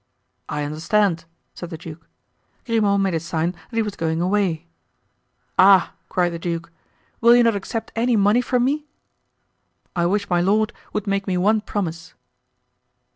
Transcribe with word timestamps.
"I 0.49 0.63
understand," 0.63 1.25
said 1.53 1.69
the 1.69 1.77
duke. 1.77 2.07
Grimaud 2.65 3.01
made 3.01 3.13
a 3.13 3.19
sign 3.19 3.51
that 3.51 3.75
he 3.75 3.83
was 3.83 3.95
going 3.95 4.19
away. 4.19 4.65
"Ah!" 5.59 5.93
cried 6.09 6.31
the 6.33 6.39
duke, 6.39 6.71
"will 7.19 7.35
you 7.35 7.43
not 7.43 7.55
accept 7.55 7.91
any 7.95 8.15
money 8.15 8.41
from 8.41 8.65
me?" 8.65 8.87
"I 9.95 10.07
wish 10.07 10.27
my 10.27 10.41
lord 10.41 10.73
would 10.91 11.05
make 11.05 11.27
me 11.27 11.37
one 11.37 11.61
promise." 11.61 12.15